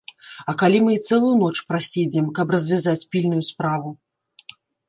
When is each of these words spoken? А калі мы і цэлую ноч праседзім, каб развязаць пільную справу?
А 0.51 0.53
калі 0.61 0.79
мы 0.85 0.95
і 0.95 1.01
цэлую 1.07 1.33
ноч 1.41 1.57
праседзім, 1.73 2.33
каб 2.39 2.47
развязаць 2.57 2.99
пільную 3.15 3.43
справу? 3.53 3.89